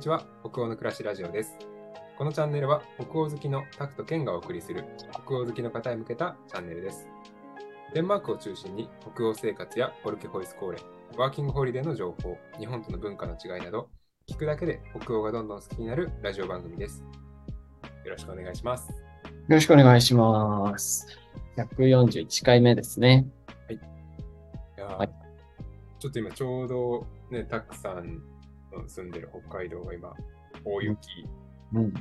[0.00, 0.24] にちは。
[0.50, 1.58] 北欧の暮らしラジオです。
[2.16, 4.86] このチャンネルは北欧好きのタクとケンがお送りする
[5.26, 7.06] 北欧好きの方へ向けたチャンネルです。
[7.92, 10.78] デンマークを中心に北欧生活やポルケホイスコーレ
[11.18, 13.90] ワーキングホリデーの情報日本との文化の違いなど
[14.26, 17.04] 聞くだけで北欧がどんどん好きになるラジオ番組です。
[18.02, 18.88] よろしくお願いします。
[18.88, 18.96] よ
[19.50, 21.08] ろしくお願いします。
[21.58, 23.26] 141回目ですね。
[23.68, 23.74] い。
[24.80, 25.10] やー、はい。
[25.98, 28.20] ちょっと今ちょうどね、タクさんの
[28.88, 30.14] 住んでる北海道が今、
[30.64, 31.26] 大雪
[31.72, 31.92] うんうん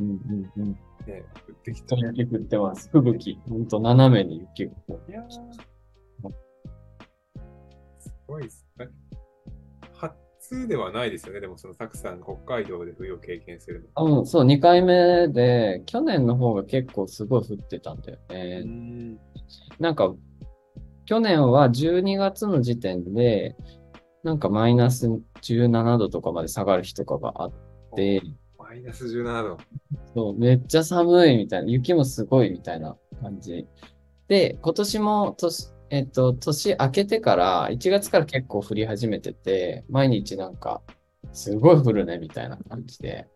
[0.58, 0.72] うんうん。
[1.08, 2.90] ね、降ってきて、雪降ってます。
[2.92, 3.40] 吹雪。
[3.48, 4.72] ほんと斜めに雪が。
[5.08, 5.30] いやー
[8.00, 8.88] すごいですね。
[9.94, 14.20] 初ではないですよね、でもそのタクさんが北海道で冬を経験するの。
[14.20, 18.64] うん、そう、2回目で、去年の方が結構すごい降ってたんだよね。
[18.64, 19.20] ん
[19.80, 20.14] なんか、
[21.06, 23.56] 去年は12月の時点で、
[24.23, 25.08] なんかマイナス
[25.42, 27.52] 17度とかまで下がる日とかがあっ
[27.95, 28.22] て、
[28.58, 29.58] マイナス17度。
[30.14, 33.68] そう、めっちゃ寒いみたいな、雪もすごいみたいな感じ。
[34.28, 40.81] で、今年も年、えっと、年明けてから、1月から結構降り始めてて、毎日なんか、
[41.34, 43.28] すごい降るねみたいな感じで、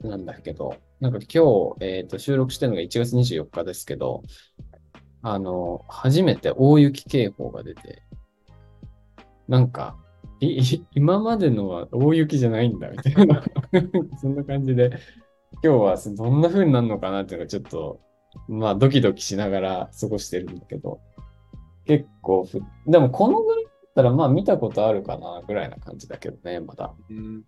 [0.00, 4.22] なんだけど、なんか今日、えっと、収録してるのが1月24日ですけど、
[5.22, 8.02] あの、初めて大雪警報が出て、
[9.48, 9.96] なんか、
[10.40, 13.42] いい今までのは大雪じゃないんだ、みたいな。
[14.20, 14.90] そんな感じで、
[15.64, 18.00] 今日はどんな風になるのかなっていうのがちょっと、
[18.48, 21.00] まあドキドキしながら過ごしてるんだけど、
[21.86, 26.94] 結構ふ、でもこのぐらいだったらまあ見たことあるかなぐらいな感じだけどね、まだ。
[27.10, 27.16] うん。
[27.16, 27.44] うん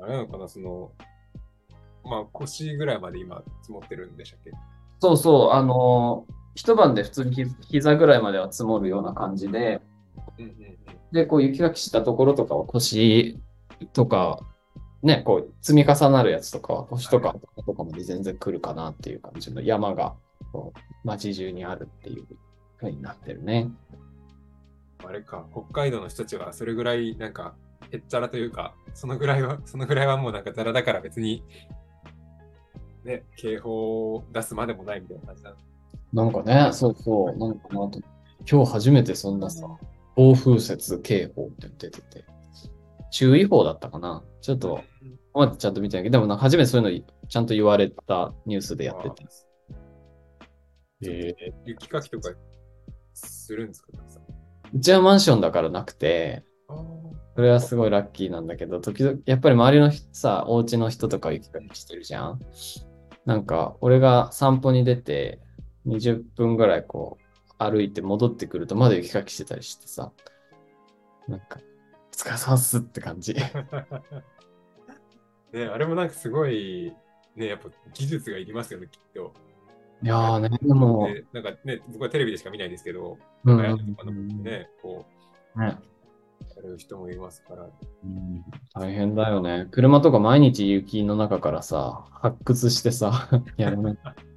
[0.00, 0.90] あれなのかな、その、
[2.04, 4.50] まあ腰ぐらいまで今積もってるんでしたっけ？
[5.00, 9.80] そうそう、あのー一晩で普通にひ膝ぐらいまでは積もるような感じで、
[10.38, 10.78] うんうんうん。
[11.12, 13.38] で、こう雪がきしたところとかは腰
[13.92, 14.40] とか、
[15.02, 17.34] ね、こう積み重なるやつとかは腰とか
[17.66, 20.14] とかまで全然来るかなっていう感じの山が
[20.52, 22.26] こう街中にあるっていう
[22.78, 23.68] 風になってるね。
[25.04, 27.54] あれか、北海道の人たちはそれぐらいなんか
[27.90, 31.44] へっちゃらというか、そのぐらいは、 そのぐらいはもうなんかザラだから別に、
[33.04, 35.56] ね、警報を出すまでもないみたいな感じなの。
[36.12, 38.00] なんかね、そうそう、なんかなと、
[38.50, 39.66] 今日初めてそんなさ、
[40.16, 42.24] 暴風雪警報って出てて、
[43.10, 44.22] 注意報だったかな？
[44.40, 44.82] ちょっと、
[45.34, 49.24] まだちゃんと見てないけど、でもなんか初めてそういうのちゃんと言われたニュースでやってて。
[51.04, 52.30] えー、雪かきとか
[53.14, 53.88] するんですか？
[54.74, 56.44] うちはマンションだからなくて、
[57.34, 62.40] それはすごいラッキーなんだけど、時々、やっぱり周りの人さ、お家の人とか雪かきしてるじゃん。
[63.24, 65.40] なんか、俺が散歩に出て、
[65.86, 67.21] 20分ぐらいこう、
[67.70, 70.12] 歩いて戻ってくると、まだ雪かきしてたりしてさ、
[71.28, 71.60] なんか、お
[72.14, 73.34] 疲れ様っすって感じ。
[75.52, 76.94] ね、あれもなんかすごい、
[77.36, 79.32] ね、やっぱ技術がいりますよね、きっと。
[80.02, 85.06] いやーね、でも、でなんかね、僕はテレビでしか見ないんですけど、うんかやるとかのね、こ
[85.56, 85.78] ね
[86.40, 87.64] う、やる人もいますから。
[87.64, 88.44] うん
[88.74, 89.68] 大変だよね。
[89.70, 93.98] 車とか毎日雪の中からさ、発掘してさ、 やらない。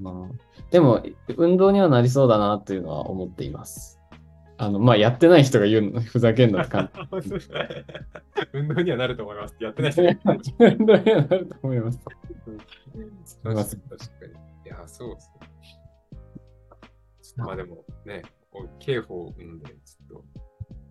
[0.00, 0.34] まあ
[0.70, 1.02] でも、
[1.36, 3.98] 運動にはなりそうだなっていうのは思っています。
[4.58, 6.90] あの、まあ、やってない人が言うの、ふざけんなって感
[7.20, 7.30] じ。
[8.52, 9.56] 運動にはなると思います。
[9.60, 10.02] やってない人
[10.60, 11.98] 運動にはなると思います。
[12.04, 12.20] 確
[13.44, 14.32] かに。
[14.64, 15.30] いや、そうです
[17.38, 17.44] ね。
[17.44, 20.24] まあでもね、こう警報なんで、ちょっと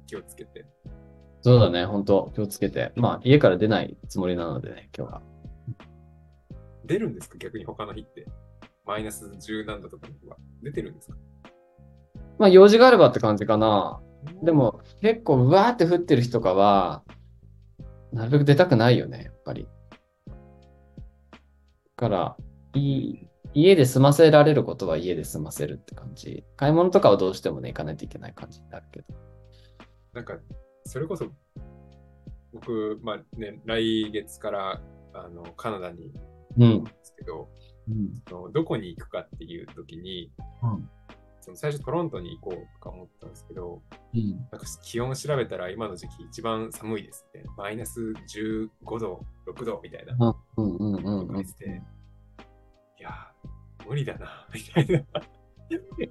[0.08, 0.66] 気をつけて。
[1.42, 2.92] そうだね、本当気をつけて。
[2.96, 5.22] まあ、家から出ないつもりなのでね、今日は。
[6.86, 7.38] 出るんですか？
[7.38, 8.28] 逆に他の日って。
[8.92, 11.18] マイナス10何度とかは出てるんですか？
[12.38, 14.02] まあ、用事があればって感じかな。
[14.44, 17.04] で、も、結構、うわーって降ってる日とかは、
[18.12, 19.70] なるべく出たくないよね、やっぱり。
[20.28, 20.36] だ
[21.96, 22.38] から、
[22.74, 26.44] いい、家で済ませられることは家で済ませるって感じ。
[26.58, 29.06] 買い物とかはどうしてもね、行かないといけない感じになるけど。
[30.14, 30.38] なんか、
[30.84, 31.28] それこそ、
[32.52, 34.82] 僕、まあね、来月から
[35.14, 36.12] あのカナダに
[36.58, 37.71] うん行くんですけど、うん。
[38.30, 40.32] そのどこに行くかっていう時に、
[40.64, 40.90] うん。
[41.42, 43.82] その最初トロントに行こうとか思ったんですけど、
[44.14, 44.32] うん。
[44.52, 48.70] なんか気温調べたら今の時期一番寒いですって、マイナス15
[49.00, 50.16] 度、6度みたいな。
[50.58, 51.82] うんうんうんうんことがして、
[53.00, 55.04] いやー、無理だな、 みたいな。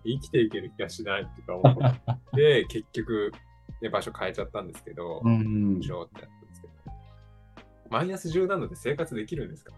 [0.05, 2.01] 生きていける気がしないとか思っ
[2.35, 3.33] て、 結局、
[3.83, 6.40] ね、場所変えちゃったんですけど、うんしようってなったんですけど、
[7.91, 9.73] マイナス10何度で生活できるんですか？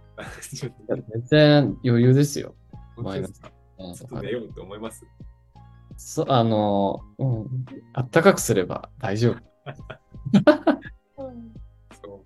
[0.59, 2.55] 全然余裕ですよ。
[2.97, 3.51] 本当ですか？
[3.79, 5.05] うんちょっと寝ようと思います？
[5.97, 7.47] そあの、うん、
[7.95, 9.37] あったかくすれば大丈夫。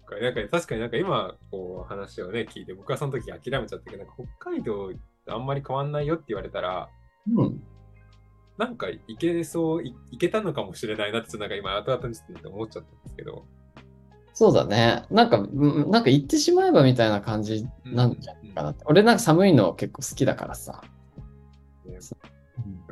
[0.06, 4.92] かなんか確かになんか今こう話をね聞いて僕はその時諦めちゃったけどなんか北海道
[5.28, 6.88] あんまり変わんないよって言われたら
[7.36, 7.62] うん。
[8.56, 12.14] なんかいけそういいけたのかもしれないなってなんか今後々に
[12.46, 13.44] 思っちゃったんですけど
[14.36, 15.06] そうだね。
[15.10, 18.84] なんか、うんなんか言ってしまえばみたいな感じなんじゃないかなって。
[18.84, 20.82] 俺なんか寒いの結構好きだからさ。
[21.86, 21.98] ね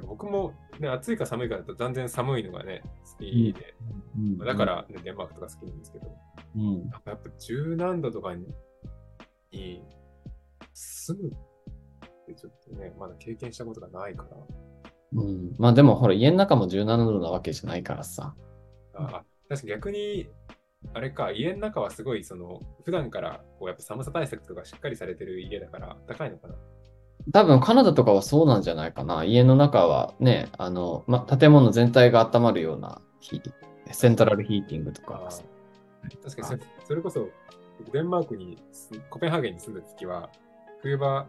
[0.07, 2.81] 僕も、ね、暑いか寒いかだと断然寒いのがね
[3.13, 3.75] 好きで、
[4.17, 6.17] うんだか、ら、ね、デンマークとか好きなんですけど
[6.57, 6.89] うん。
[6.91, 8.47] やっぱやっぱ十何度とかに
[9.53, 9.83] に
[10.73, 11.33] 住むっ
[12.27, 14.29] てちょっとねまだ経験したことがないから
[15.13, 15.55] うん。
[15.59, 18.35] まあでもほら家の中も17度なわけじゃないからさ。
[18.95, 20.29] あ確かに逆に、
[20.93, 26.55] あれか、家の中はすごい、その、普段から、こう、やっぱ寒さ対策とかしっかりされてる家だから、高いのかな？
[27.33, 29.25] 多分カナダとかはそうなんじゃないかな。
[29.25, 33.41] 家の中はね、あの、ま、建物全体が温まるようなヒ
[33.93, 35.31] セントラルヒーティングとかあ。
[36.23, 37.29] 確かにそ、それこそ、
[37.79, 40.31] 僕デンマークにす、コペンハーゲンに住んだ時は、
[40.83, 41.27] 冬場、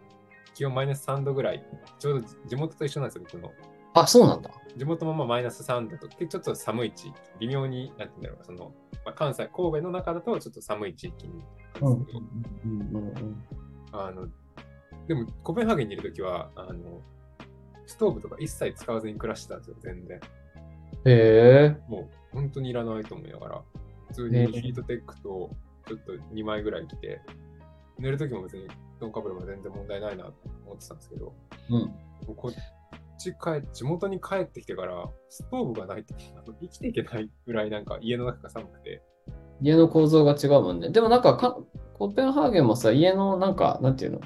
[0.54, 1.66] 気温マイナス3度ぐらい、
[1.98, 3.52] ちょうど地元と一緒なんですよ、僕の。
[3.96, 4.52] あ、そうなんだ。
[4.78, 8.74] 地元もまあマイナス3度と、でちょっと寒い地域、微妙に、なんてんだろう、その、
[9.06, 11.44] まあ、関西、神戸の中だとちょっと寒い地域に
[11.82, 13.44] うんうんうん。
[13.92, 14.28] あの、
[15.08, 17.02] でも、コペンハーゲンにいるときは、あの、
[17.86, 20.18] ストーブとか一切使わずに暮らしてたんですよ、全然。
[20.18, 20.22] へ
[21.06, 21.78] え。
[21.88, 23.62] もう、本当にいらないと思いながら、
[24.08, 25.52] 普通ねにヒートテックと、
[25.88, 27.22] ちょっと2枚ぐらい着て、
[27.98, 28.68] 寝るときも別に
[29.00, 30.34] 布団かぶれば全然問題ないなと
[30.66, 31.34] 思ってたんですけど、
[31.70, 32.36] うん。
[32.36, 32.75] こっ
[33.18, 36.14] ち帰、地元に帰ってきてから、ストーブがないと
[36.62, 39.02] 生きていけないぐらいなんか家の中が寒くて、
[39.62, 40.90] 家の構造が違うもんね。
[40.90, 41.58] でもなんかか、
[41.94, 44.20] コペンハーゲンもさ、家のなんか、なんていうの？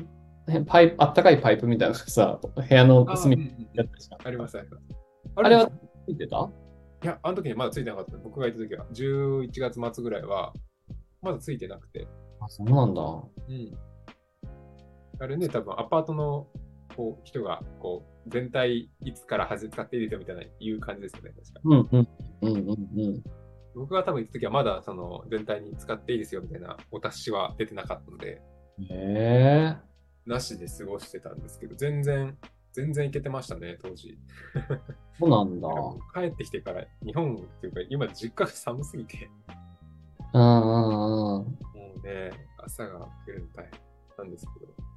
[0.51, 4.27] へパイプ、あったかいパイプみたいなのがさ、部屋のあ,、隅うんにうんやったじゃん。
[4.27, 4.83] あります、あります。
[5.35, 5.67] あれは
[6.07, 6.49] ついてた？
[7.03, 8.17] いや、あの時にまだついてなかった。
[8.17, 10.53] 僕がいた時は、11月末ぐらいは、
[11.21, 12.07] まだついてなくて。
[12.41, 13.01] あ、そうなんだ。
[13.01, 13.05] う
[13.51, 13.77] ん。
[15.21, 16.47] あれね、多分アパートの
[16.95, 21.61] こう人が、こう、全体いつから始使っていいですよみたいな言う感じですよね、確か。
[21.63, 22.07] うんうん。
[22.41, 23.23] うんうんうん。
[23.75, 28.41] 僕が多分行った時はまだその全体に使っていいですよみたいなお達しは出てなかったので、
[28.89, 29.77] へえ。
[30.25, 32.37] なしで過ごしてたんですけど、全然、
[32.73, 34.17] 全然いけてましたね、当時。
[35.19, 35.69] そうなんだ。
[36.13, 39.29] 帰ってきてから、日本っていうか、今実家が寒すぎて、
[40.33, 40.61] うんうんうん。
[40.61, 41.47] も
[42.03, 43.71] うね、朝が来るの大変
[44.17, 44.88] なんですけど。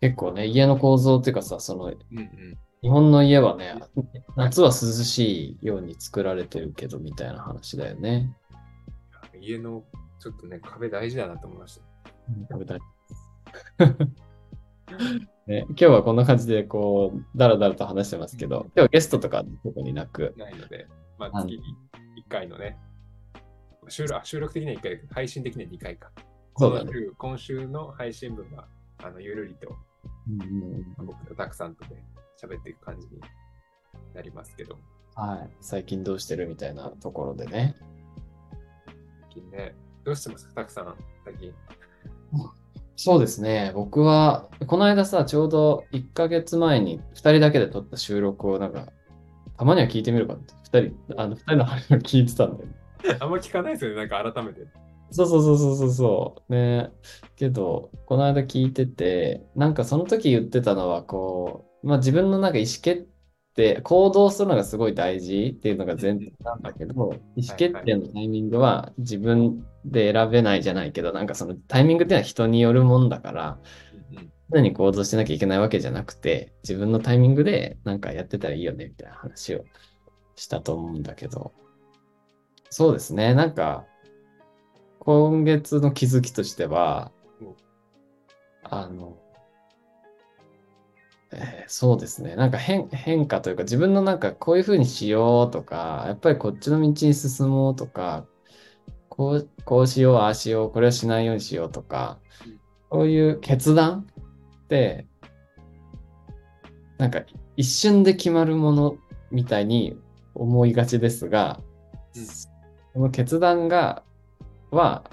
[0.00, 2.58] 結構ね、家の構造っていうかさ、その、うんうん。
[2.82, 3.74] 日本の家はね、
[4.36, 8.34] 夏は涼しいように作られてるけど、みたいな話だよね。
[9.38, 9.84] 家の
[10.18, 11.82] ちょっとね、壁大事だなと思いました。
[12.50, 12.80] 食べたい。
[15.46, 20.86] ね、今日はこんな感じで、こう、だらだらと話してますけど、今日はゲストとか特になく、ないので、
[21.18, 21.62] まあ、月に
[22.26, 22.78] 1回のね、
[23.88, 26.10] 収録あ収録的には1回、配信的には2回か。
[26.56, 28.66] そうだね今週の配信分は、
[28.98, 29.76] あのゆるりと
[30.96, 32.02] 僕とたくさんとで
[32.42, 33.20] 喋っていく感じに
[34.14, 34.78] なりますけど、
[35.14, 37.76] はい、最近どうしてるみたいなところでね。
[39.32, 39.74] 最近ね、
[40.04, 40.48] どうしてます？
[40.48, 40.94] か、たくさん、
[41.24, 41.54] 最近。
[42.96, 43.72] そうですね。
[43.74, 48.88] 僕は、この間さ、ちょうど1ヶ月前に2人だけで撮った収録をなんか、
[49.56, 52.76] たまには聞いてみるかって、2人、あの、2人の話を聞いてたんだよね。
[53.20, 54.66] あんま聞かないですよね、なんか改めて。
[55.10, 56.52] そうそうそうそうそうそう。
[56.52, 56.90] ね。
[57.36, 63.08] けど、この間聞いてて、なんかその時言ってたのは、こう、まあ自分のなんか意思決
[63.54, 73.58] 定、行動するのがすごい大事っていうのが前提なんだけど、意思決定のタイミングは自分で選べないじゃないけど、なんかそのタイミングっていうのは人によるもんだから、
[74.52, 79.64] 常に行動しなきゃいけないわけじゃなくて、自分のタイミングでなんかやってたらいいよねみたいな話を
[80.36, 81.52] したと思うんだけど、
[82.70, 83.84] そうですね、なんか、
[85.00, 87.54] 今月の気づきとしてはうん、
[88.62, 89.18] あの、
[91.32, 98.26] えーそうですね、なんか変、変化というか、自分のなんかこういうふうにしようとか、やっぱりこっちの道に進もうとか、
[99.08, 104.06] こう、こうしよう、ああしよう、これをしないようにしようとかうん、そういう決断
[104.64, 105.06] って、
[106.98, 107.22] なんか
[107.56, 108.96] 一瞬で決まるもの
[109.30, 109.96] みたいに
[110.34, 111.60] 思いがちですが、
[112.16, 112.26] うん。
[112.26, 112.48] そ
[112.98, 114.02] の決断が、
[114.70, 115.04] は、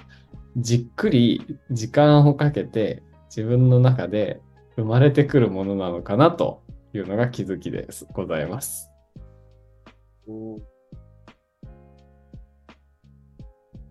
[0.56, 4.42] じっくり時間をかけて自分の中で
[4.76, 8.08] 生まれてくるものなのかなというのが気づきです。
[8.12, 8.90] ございます。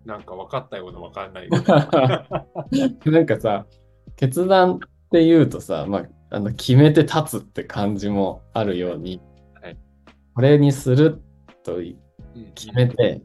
[0.04, 2.28] なんか分かったような分かんないな。
[3.12, 3.66] なんかさ、
[4.16, 4.78] 決断っ
[5.10, 9.20] ていうとさ、まあ、あの決めて立つって感じもあるように、
[9.62, 9.76] はい
[10.34, 11.22] これにする
[11.64, 11.78] と
[12.54, 13.22] 決めて、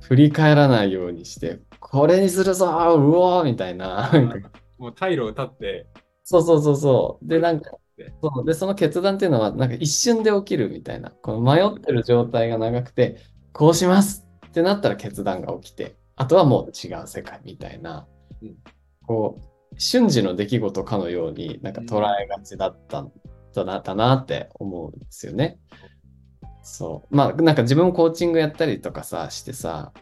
[0.00, 4.10] 振り返らないようにして、これにするぞーうおーみたいな。
[4.78, 5.86] もう退路を立って、
[6.24, 7.28] そうそうそうそう。
[7.28, 11.10] で、なんかで、そうで、その決断っていうのは、なんか一瞬で起きるみたいな。
[11.10, 13.16] この迷ってる状態が長くて、
[13.52, 18.06] こうしますってなったら決断が起きて、あとはもう違う世界みたいな
[18.42, 18.56] うん、
[19.06, 19.38] こ
[19.72, 23.12] う、瞬時の出来事かのように、なんか捉えがちだったん
[23.54, 25.58] だなだなって思うんですよね。
[26.68, 27.16] そう。
[27.16, 29.92] まあ、なんか自分もコーチングやったりとかさ、してさ、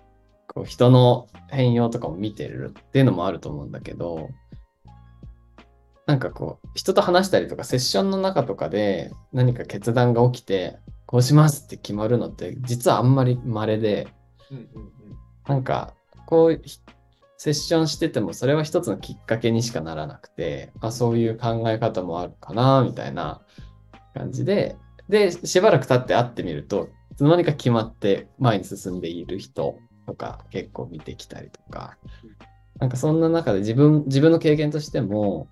[0.48, 4.30] こう人の変容とかも見てるっていうのもあると思うんだけど、
[6.06, 14.08] なんかこう、人と話したりとか、セッションの中とかで何か決断が起きて、こうしますって決まるのって、実はあんまり稀で。
[15.46, 15.92] なんか、
[16.24, 16.78] こう、ひ
[17.36, 23.42] セッションしてても、それは一つのきっかけにしかならなくて、あ、そういう考え方もあるかな、みたいな
[24.14, 24.76] 感じで、
[25.08, 31.96] で、しばらく経って会ってみると、いつの間にか決まって前に進んでいる人とか結構見てきたりとか、
[32.78, 35.48] なんかそんな中で自分、自分の経験としても、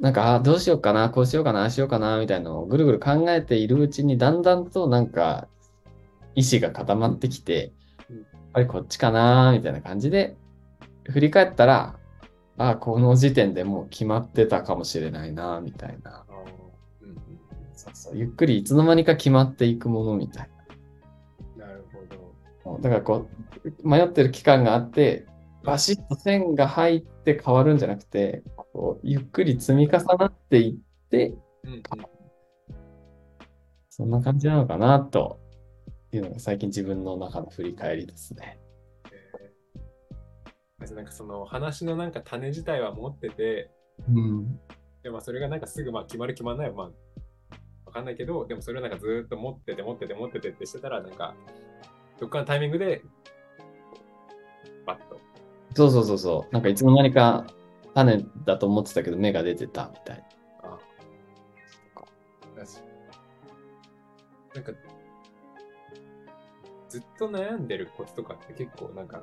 [0.00, 5.46] なんか、あどうしようかな、こうしようかな、ああしようかな、みたいなのをぐるぐる考えているうちに、だんだんとなんか、
[6.34, 7.72] 意志が固まってきて、
[8.10, 10.36] うんやっぱりこっちかな、みたいな感じで、
[11.04, 11.96] 振り返ったら、
[12.58, 16.24] あこの時点でもう決まってたかもしれないな、みたいな。
[17.82, 20.50] そうそうゆっくりいつの間にか決まっていくものみたい
[21.54, 21.60] うん。
[21.60, 21.98] なるほ
[22.64, 22.76] ど。
[22.76, 22.80] な。
[22.80, 23.28] だからこ
[23.84, 25.26] う、迷ってる期間があって、
[25.64, 31.34] バシッと線が入って変わるんじゃなくて、こうゆっくり積み重なっていって、
[31.64, 31.82] うんうん
[33.94, 35.38] そんな感じなのかなと
[36.12, 38.58] いうのが最近自分の中の振り返りですね。
[39.12, 43.70] えーなんかその話のなんか種自体は持ってて、
[44.08, 44.58] うん。
[45.02, 46.90] でもそれがなんかすぐまあ決まる決まらないはまあ
[47.92, 51.34] わかんないけど、でもそれをなんかずーっと持ってて持ってて持っててってしてたらなんか
[52.18, 53.02] どっかのタイミングで
[54.86, 55.20] バッと。
[55.74, 56.54] そうそうそうそう。
[56.54, 57.46] なんかいつの間にか
[57.94, 60.24] 種だと思ってたけど芽が出てたみたい
[60.62, 60.78] あ
[62.56, 62.78] だし
[64.54, 64.72] なんか
[66.88, 69.22] ずっと悩んでるコツとかって結構なんか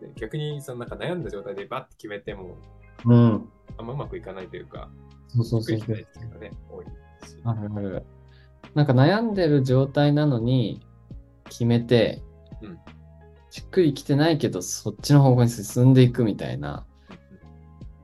[0.00, 2.56] で逆にそのなんか悩んだ状態でバッて決めても
[3.04, 3.14] な。
[3.16, 3.48] うん。
[3.78, 4.90] あんまうまくいかないというか、
[5.28, 6.52] そうそうそうそうくりしない
[7.24, 7.80] っていうかね、多いし。
[7.80, 8.06] あるある。
[8.74, 10.80] なんか悩んでる状態なのに
[11.44, 12.22] 決めて、
[12.62, 12.78] うん
[13.50, 16.86] しっくりきてないけどそっちの方向に進んでいくみたいな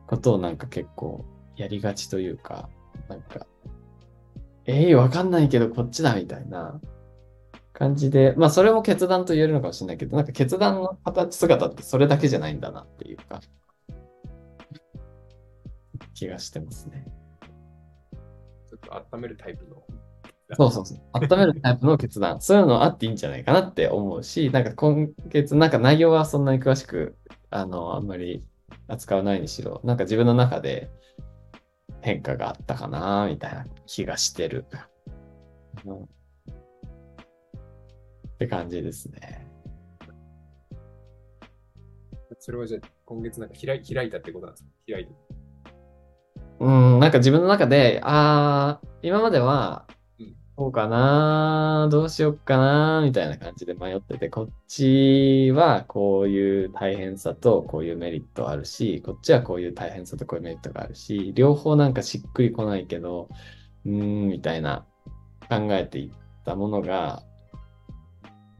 [0.08, 1.24] ことをなんか結構
[1.56, 2.68] やりがちというか、
[3.08, 3.46] なんか、
[4.66, 6.80] ええわかんないけどこっちだみたいな
[7.72, 13.40] 感じで、まあそれも決断と言えるのかもしれないけど、なんか決断の形姿ってそれだけじゃないんだなっていうか、
[16.14, 17.06] 気がしてますね。
[18.90, 19.82] 温めるタイプの。
[20.52, 20.98] そうそうそう。
[21.12, 22.40] 温めるタイプの決断。
[22.40, 27.16] そういうのあっていいんじゃないかなって思うし、なんか今月、なんか内容はそんなに詳しく、
[27.50, 28.46] あの、あんまり
[28.88, 30.90] 扱わないにしろ、なんか自分の中で
[32.00, 34.66] 変化があったかな、みたいな気がしてる。
[35.84, 36.08] うん
[38.36, 39.46] って感じですね。
[42.38, 44.70] それはじゃあ今月なんか開い開いたってことなんですか？
[44.92, 45.12] 開いた。
[46.58, 49.86] うん、なんか自分の中で、ああ、今までは
[50.18, 63.28] うん、こうかな、どうしよっかな、みたいな感じで迷ってて、こっちはこういう大変さとこういうメリットあるし、こっちはこういう大変さとこういうメリットがあるし、両方なんかしっくりこないけど、
[63.84, 64.86] うーん、みたいな
[65.48, 66.10] 考えていっ
[66.44, 67.22] たものが、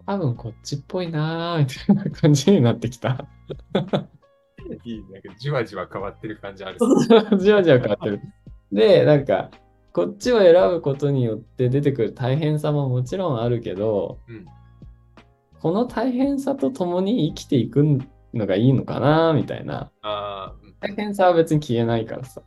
[0.07, 3.27] 多分こっちっぽいなーみたいな感じになってきた。
[4.85, 6.79] いい、なんかじわじわ変わってる感じある。
[7.39, 8.21] じわじわ変わってる。
[8.73, 9.51] で、なんか、
[9.93, 14.47] こっちを選ぶことによって出てくる大変さももちろんあるけど、うん
[15.59, 17.83] この大変さと共に生きていく
[18.35, 19.91] のがいいのかな、みたいな。
[20.03, 22.43] ああ、うん大変さは別に消えないからさ。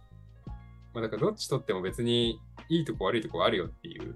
[0.94, 4.16] まあ、だからどっちとっても別にいいとこ悪いとこあるよっていう。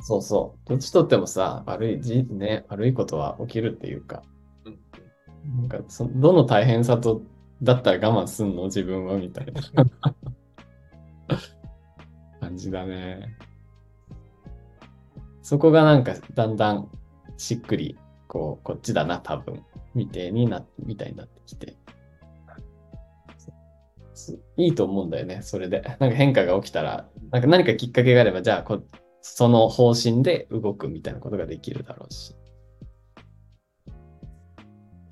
[0.00, 0.68] そうそう。
[0.68, 4.22] どっちとってもさ、悪い、じね、悪いことは起きるっていうか、
[4.64, 4.78] うん
[5.60, 7.22] なんかそ、どの大変さと、
[7.62, 8.64] だったら我慢すんの？
[8.64, 9.60] 自分は、みたいな
[12.40, 13.36] 感じだね。
[15.42, 16.90] そこがなんか、だんだん
[17.36, 21.76] しっくり、こう、こっちだな、多分、みたいにな、みたいになってきて。
[24.56, 25.80] いいと思うんだよね、それで。
[25.80, 28.82] なんか変化が起きたら、なんか何かきっかけがあれば、じゃあこ、
[29.22, 32.34] その方針で動くみたいなことができるだろうし。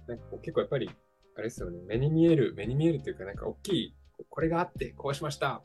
[0.07, 0.91] なんか結構やっぱり、
[1.37, 3.97] あれですよね、目に見える、目に見えるというか、なんか大きい、
[4.31, 5.62] これがあって、こうしました。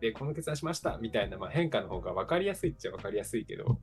[0.00, 0.98] で、この決断しました。
[0.98, 3.78] みたいな、まあ、変化の方が分かりやすいっちゃ分かりやすいけど、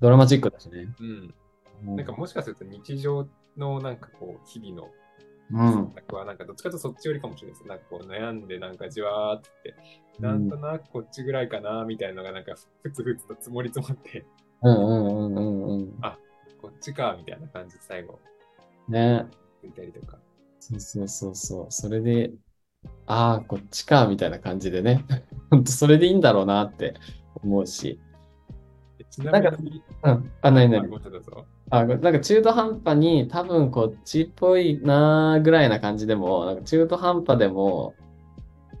[0.00, 0.88] ドラマチックだしね。
[1.00, 1.96] うん。
[1.96, 4.90] なんかもしかすると日常のなんかこう、日々の
[5.48, 7.68] うんはなんかどっちかとそっち寄りかもしれないです。
[7.68, 9.74] なんかこう悩んでなんかじわーってっ
[10.16, 14.24] て、なんとなくこっちぐらいかなみたいなのがなんかふつふつと積もり積もって、
[14.62, 15.92] うんうんうんうんうん。
[16.60, 18.18] こっちかみたいな感じで最後、
[18.88, 19.26] ね。
[19.66, 20.18] 見たりとか。
[20.60, 21.66] そうそうそうそう。
[21.70, 22.32] それで、
[23.06, 25.04] ああ、こっちか、みたいな感じでね。
[25.50, 26.94] ほんと、それでいいんだろうなって
[27.42, 28.00] 思うし。
[28.98, 30.32] えちなみに、うん。
[30.42, 30.90] あ、なにない
[31.70, 37.94] あ、なんか中途半端に多分こっちっぽいなーぐらいな感じでも、なんか中途半端でも、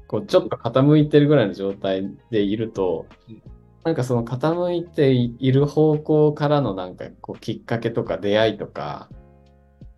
[0.08, 3.42] こうちょっと傾いてるぐらいの状態でいるとうん、
[3.84, 9.08] なんかその傾いている方向からのなんかこうきっかけとか出会いとか、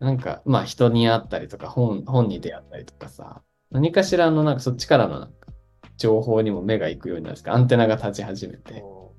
[0.00, 5.48] なんかまあ人に会ったりとか本、本に出会ったりとかさ、何かしらのなんかそっちからのなんか
[5.96, 8.82] 情報にも目が行くようになるんですか、アンテナが立ち始めて。
[8.82, 9.12] お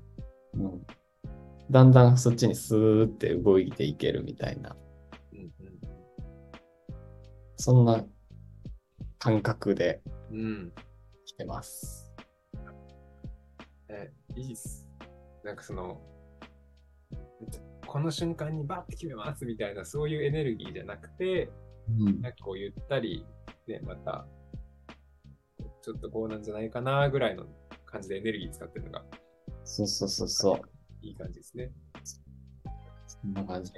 [0.54, 0.86] うん
[1.70, 5.52] だんだんそっちにスーって動いていけるみたいな、ーうん
[7.56, 8.04] そんな
[9.20, 10.72] 感覚でうんうん
[11.26, 12.10] 来てます。
[13.88, 14.88] え、いいっす。
[15.44, 16.00] なんかその、
[17.90, 21.50] この瞬間にバッて決めますみたいな、そういうエネルギーじゃなくて、
[21.88, 23.26] うんなんかこうゆったり、
[23.66, 24.28] ね、また、
[25.82, 27.46] ちょっとこうなんじゃないかなぐらいの
[27.84, 29.04] 感じでエネルギー使ってるのが
[29.64, 30.60] そうそうそうそう。
[31.02, 31.72] いい感じですね。
[33.08, 33.72] そんな感じ。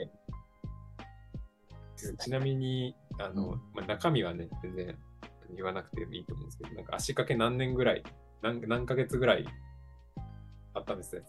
[2.18, 4.98] ちなみに、あの、うんまあ、中身はね、全然
[5.56, 8.02] 言わなくてもいいと思うんですけど、なんか足掛け何年ぐらい、
[8.42, 9.46] 何何ヶ月ぐらい
[10.74, 11.22] あったんですね。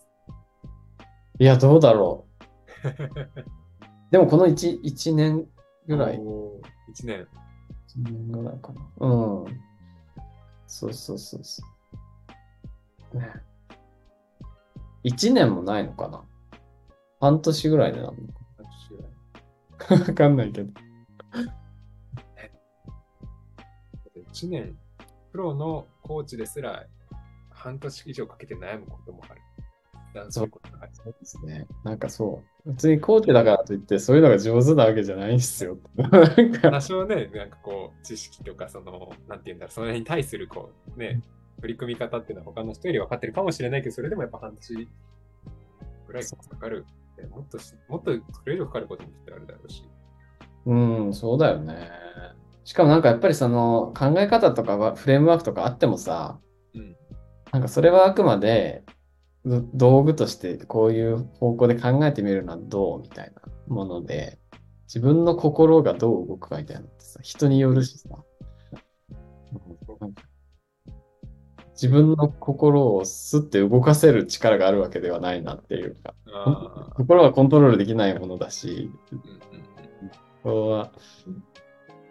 [1.40, 2.33] いや、どうだろう。
[4.12, 5.48] でもこの 1, 一年
[5.88, 6.18] ぐらい。
[6.18, 6.62] 1
[7.06, 7.28] 年。
[7.88, 8.82] 1年ぐらいかな。
[8.98, 9.08] う
[9.50, 9.62] ん。
[10.68, 11.64] そうそうそうそ
[13.14, 13.18] う。
[13.18, 13.32] ね。
[15.04, 16.24] 1年もないのかな
[17.20, 20.74] 半年ぐらいでなんの半年ぐらいかわかんないけど。
[24.32, 24.78] 1年、
[25.32, 26.86] プロのコーチですら
[27.50, 29.42] 半年以上かけて悩むこともある。
[30.14, 30.50] だそう。
[30.94, 31.68] そうですね。
[31.84, 32.72] なんかそう。
[32.72, 35.78] 別にコーチだからといって、そういうのが上手なわけじゃないんですよ。
[35.96, 41.22] なんか、多少ね、なんかこう、知識とか、その、なんて言うんだろう、それに対するこう、ね、
[41.62, 44.88] 取り組み方っていうのは他の人より分かってるかもしれないけど、それでもやっぱ半年
[46.08, 46.86] ぐらいかかる。
[47.18, 49.84] ねもっとし、もっとそれ以上かかることもきっとあるだろうし。
[50.66, 50.76] う
[51.10, 51.92] ん、そうだよね。
[52.64, 56.40] しかもなんかやっぱりその考え方とかはフレームワークとかあってもさ、
[56.74, 56.96] うん。
[57.52, 58.93] なんかそれはあくまでど
[59.46, 64.40] 道具としてこういう方向で考えてみるのはどうみたいなもので、
[64.88, 68.10] 自分の心がどう動くかみたいなのってさ、人によるしさ。
[71.74, 76.14] 自分の心をスッて動かせる力があるわけではないなっていうか。
[76.96, 78.92] 心はコントロールできないものだし、
[80.44, 80.92] は、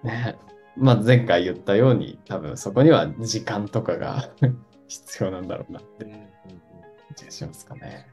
[0.03, 0.37] ね、
[0.77, 4.31] まあ前回言ったように、多分そこには時間とかが
[4.89, 6.32] 必要なんだろうなって
[7.15, 8.07] 気がしますかね。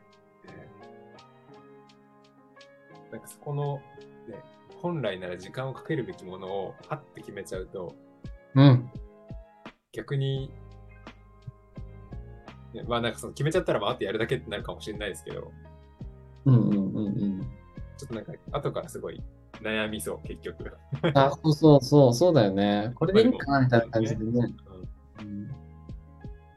[3.12, 3.82] なんかそこの、
[4.28, 4.40] ね、
[4.82, 7.96] 本来なら時間をかけるべきものをパッて決めちゃうと、
[8.56, 8.90] うん。
[9.92, 10.52] 逆に、
[12.74, 15.52] ねまあなんかその決めちゃったらまああとやるだけってなるかもしれないですけど、
[16.46, 17.42] うんうんうんうん。
[17.98, 19.22] ちょっとなんか後からすごい
[19.62, 20.72] 悩みそう、結局。
[21.16, 22.92] あ、そうそうそう、そうだよね。
[22.96, 24.32] これでいいかなみたいな感じでね。
[24.32, 25.50] うんうん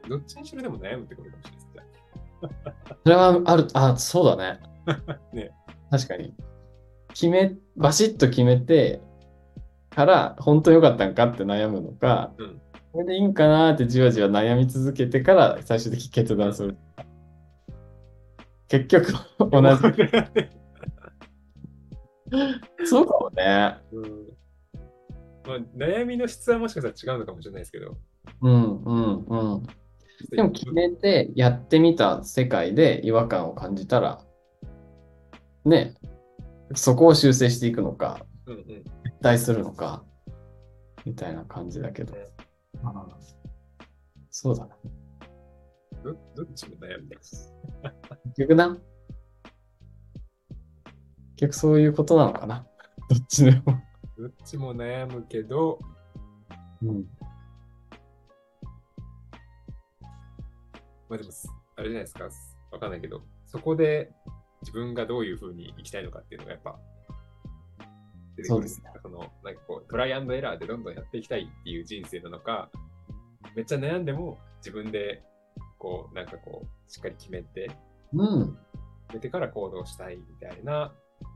[0.09, 1.62] どっちにしろでも悩むってことかもしれない
[3.03, 4.59] それはある、あ、そうだね。
[5.33, 5.51] ね
[5.89, 6.33] 確かに。
[7.09, 9.01] 決め、バシッと決めて
[9.89, 12.59] から、本当に良かったんかって悩むのか、うん
[12.93, 16.77] これでいいんかなってじわじわ悩み続けてから最終的に決断する。
[18.67, 19.77] 結局、同じ。
[22.85, 23.77] そうかもね。
[23.91, 24.33] うん
[25.45, 27.97] まあ、悩みの質はもしかしたら違うのかもしれないですけど。
[28.41, 29.63] うんうんうん。
[30.29, 34.21] でも決めてやってみた世界で違和感を感じたら、
[35.65, 35.95] ね、
[36.75, 38.61] そこを修正していくのか、うんうん。
[38.61, 38.83] 撤
[39.21, 40.03] 退するのか、
[41.05, 42.15] みたいな感じだけど。
[42.83, 43.07] ああ
[44.29, 44.75] そうだな。
[46.03, 47.53] どどっちも悩んでます。
[48.35, 48.77] 結局な。
[51.35, 52.65] 結局そういうことなのかな。
[53.09, 53.63] どっちでも。
[54.17, 55.79] どっちも悩むけど、
[56.81, 57.05] うん。
[61.13, 61.29] まあでも、
[61.75, 62.23] あれじゃないですか、
[62.71, 64.11] わかんないけど、そこで
[64.61, 66.79] 自分がどういうふうに生きたいのかっていうのがやっぱ、
[68.35, 72.71] 出てくるそうですねその、なんかこう、トライアンドエラーでどんどんやっていきたいっていう人生なのか、
[73.55, 75.21] めっちゃ悩んでも自分で、
[75.77, 77.69] こう、なんかこう、しっかり決めて、
[78.13, 78.57] うん。
[79.09, 80.91] 決めてから行動したいみたいな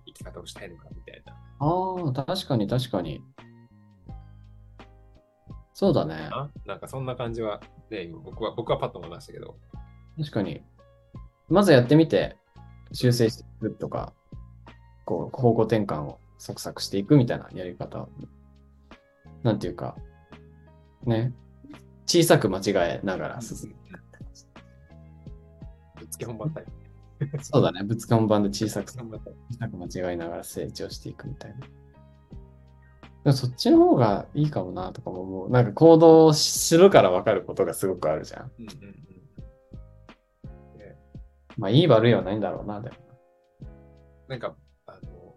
[0.07, 1.33] 生き方をしたいのかみたいな。
[1.59, 3.21] ああ、確かに確かに。
[5.75, 6.15] そうだね。
[6.31, 9.57] あなんかそんな感じは、ね、今僕は、僕はパッと思いましたけど。
[10.17, 10.63] 確かに。
[11.49, 12.37] まずやってみて、
[12.91, 14.13] 修正していくとか、
[15.05, 18.07] こう、方向転換をサクサクしていくみたいなやり方。
[19.43, 19.95] なんていうか、
[21.03, 21.33] ね。
[22.05, 23.75] 小さく間違えながら進む。
[25.97, 26.71] ぶっつけ本番タイプ。
[27.43, 27.83] そうだね。
[27.83, 28.97] ぶつか本番で小さく小
[29.59, 31.67] さく間違いながら成長していくみたいな。
[33.27, 35.51] でもそっちの方がいいかもなとかも思う。
[35.51, 38.51] なんか行動するから分かることがすごくあるじゃん。
[38.57, 38.95] うんうんうん。
[41.57, 42.95] まあいい悪いはないんだろうな、でも。
[44.29, 45.35] なんか、あの、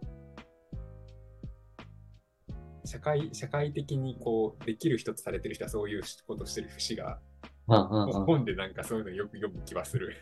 [2.85, 7.19] 社会、社会的にこう、できる人とされてる人はそういうことをしてる節が、
[7.67, 10.15] うんうんうん本でなんかそういうのよく読む気はする。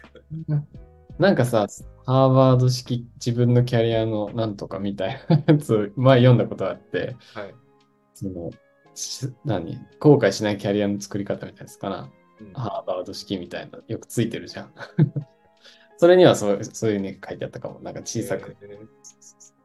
[1.20, 1.68] なんかさ、
[2.06, 7.54] ハーバード式自分のキャリアのなんとかみたいなやつを 前読んだことがあって、はい。
[8.14, 8.50] その、
[8.96, 9.78] し何？
[10.00, 12.10] 後悔しないキャリアの作り方みたいなやつかな。
[12.40, 14.74] うんハーバード式みたいな、よくついてるじゃん。
[15.98, 17.82] それにはそうそういうね書いてあったかも。
[17.82, 18.88] なんか小さく、えー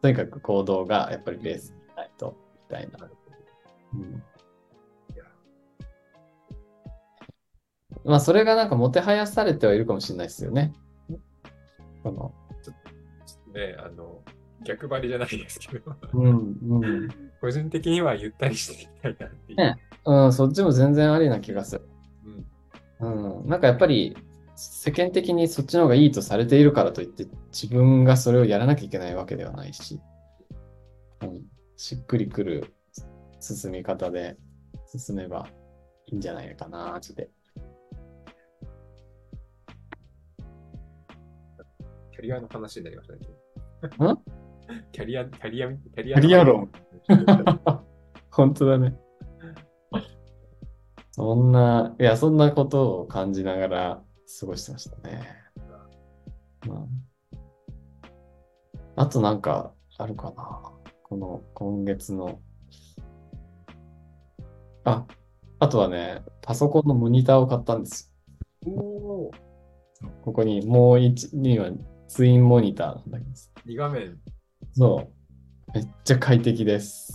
[0.02, 2.36] とにかく行動がやっぱりベースにないと、
[2.68, 3.08] みたいな。
[3.94, 4.22] うん
[8.04, 10.74] まあ、それがなんかもてはやされてはいるかもしれないですよね。
[12.04, 12.76] この、ちょっ
[13.46, 14.22] とね、あの、
[14.62, 17.08] 逆張りじゃないですけど、うん、うん。
[17.40, 19.58] 個人的にはゆったりしていきたいなっていう。
[19.58, 21.88] ねうん、そっちも全然ありな気がする。
[23.00, 24.16] うんうん、なんかやっぱり
[24.54, 30.00] 世間的にそっちの方がいいとされているからといって自分がそれをやらなきゃいけないわけではないし、
[31.22, 31.42] うん、
[31.76, 32.74] しっくりくる
[33.40, 34.36] 進み方で
[34.86, 35.48] 進めば
[36.06, 37.30] いいんじゃないかなって。
[42.14, 44.12] キャリアの話になりましたね。
[44.12, 44.18] ん？
[44.92, 46.70] キャリア、キャリア、キャリキャリア論
[48.30, 48.96] 本当だね。
[51.10, 54.02] そんな、いや、そんなことを感じながら
[54.40, 55.22] 過ごしてましたね。
[56.68, 56.88] うん、
[58.94, 60.62] あとなんかあるかな。
[61.02, 62.40] この今月の。
[64.84, 65.04] あ、
[65.58, 68.12] あとはね、パソコンのモニターを買ったんです
[68.64, 69.30] よ。
[70.22, 71.70] ここにもう一、には
[72.14, 73.30] ツインモニターなんだけど。
[73.66, 74.16] 2画面。
[74.72, 75.10] そ
[75.68, 75.72] う。
[75.74, 77.12] めっちゃ快適です。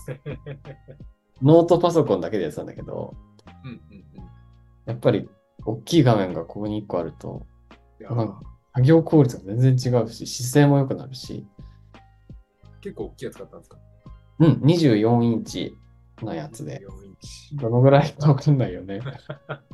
[1.41, 3.15] ノートパソコンだけでやってたんだけど、
[3.63, 4.03] うんうんうん。
[4.85, 5.29] やっぱり
[5.65, 7.45] 大きい画面がここに1個あると、
[8.73, 11.47] 作業効率が全然違うし、姿勢も良くなるし、
[12.81, 13.77] 結構大きいやつ買ったんですか？
[14.39, 15.77] うん、24インチ
[16.21, 17.55] のやつで、4インチ。
[17.55, 18.99] どのぐらいかわかんないよね。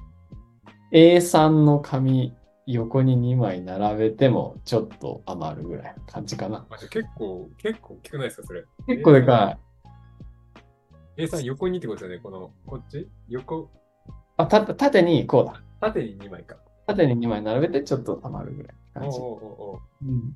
[0.94, 2.36] A3 の紙
[2.68, 6.66] 横に2枚並べてもちょっと余るぐらいの感じかな。
[6.90, 8.64] 結構、結構大きくないですか、それ。
[8.88, 9.58] 結構でか
[11.18, 11.24] い。
[11.24, 13.08] A さん横にってことですよね、この、こっち？
[13.30, 13.70] 横、
[14.38, 15.62] あ、た縦にこうだ。
[15.80, 16.58] 縦に2枚か。
[16.88, 19.20] 縦に2枚並べてちょっと余るぐらいの感じ。
[19.20, 20.36] おうおうん。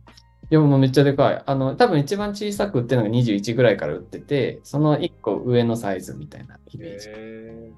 [0.52, 1.44] いや、もうめっちゃでかい。
[1.46, 7.10] あの、多分一番小さく売ってるのが21ぐらいから売ってて、その1個上のサイズみたいなイメージ。
[7.10, 7.72] へ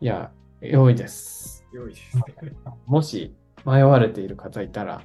[0.00, 1.57] いや、良いです。
[1.72, 2.22] ー、良いですね。
[2.86, 5.02] もし迷われている方いたら、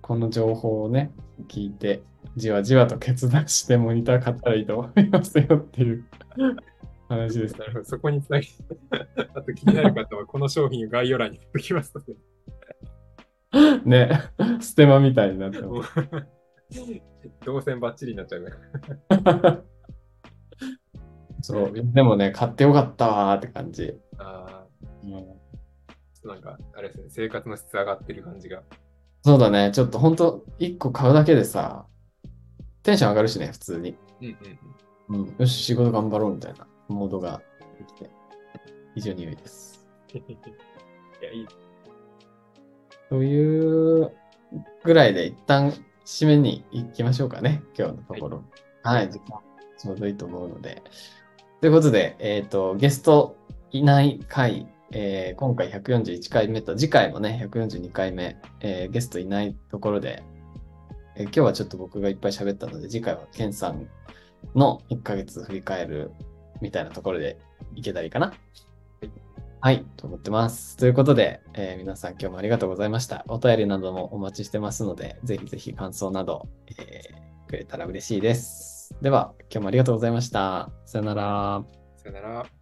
[0.00, 1.10] この情報をね、
[1.48, 2.02] 聞いて、
[2.36, 6.04] じわじわと決断してモニター買ったらいいと思いますよっていう
[7.08, 7.58] 話です。
[7.58, 8.48] なるほど、そこにつなぎ、
[9.34, 12.16] あと気になる方は、この商品を概要欄に貼っておきますので。
[13.84, 14.22] ね、
[14.60, 15.92] ステマみたいになってます。
[17.44, 18.50] 動線バッチリになっちゃうね。
[21.42, 23.98] そう、でもね、買ってよかったわーって感じ。
[24.18, 24.64] あ
[25.04, 25.45] うん
[26.32, 28.62] あ、なんか、あれですね、生活の質上がってる感じが。
[29.22, 31.86] そうだね、ちょっと本当1個買うだけでさ、
[32.82, 33.96] テンション上がるしね、普通に。
[34.20, 34.26] うん
[35.08, 37.40] うんうん、よし、仕事頑張ろうみたいなモードが
[37.78, 38.10] できて、
[38.94, 39.86] 非常に良いです。
[40.14, 40.20] うん。
[40.20, 40.26] い
[41.22, 41.46] や、いい。
[43.08, 44.12] という
[44.82, 45.72] ぐらいで一旦
[46.04, 48.44] 締めに行きましょうかね、今日のところ。
[48.82, 49.40] はい、時間
[49.78, 50.82] ちょうどいいと思うので。
[51.60, 53.36] ということで、えっ、と、ゲスト
[53.70, 60.22] いない回、えー今回141回目と、次回もね、142回目、えーゲストいないところで、
[61.16, 63.88] えー今日はちょっと僕がいっぱい喋ったので、次回はケンさん
[64.54, 66.12] の1ヶ月振り返る
[66.60, 67.38] みたいなところで
[67.74, 68.32] いけたらいいかな？
[69.60, 70.76] はい、と思ってます。
[70.76, 73.24] ということで、えー皆さん今日もありがとうございました。
[73.28, 78.96] お便りなどもお待ちしてますので、ぜひぜひ感想など、えーくれたら嬉しいです。
[79.00, 80.68] では、今日もありがとうございました。
[80.84, 81.64] さよなら。
[81.96, 82.55] さよなら。